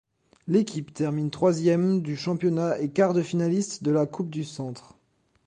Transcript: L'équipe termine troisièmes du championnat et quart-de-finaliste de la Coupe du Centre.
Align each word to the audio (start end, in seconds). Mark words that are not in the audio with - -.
L'équipe 0.47 0.95
termine 0.95 1.29
troisièmes 1.29 2.01
du 2.01 2.17
championnat 2.17 2.79
et 2.79 2.89
quart-de-finaliste 2.89 3.83
de 3.83 3.91
la 3.91 4.07
Coupe 4.07 4.31
du 4.31 4.43
Centre. 4.43 4.95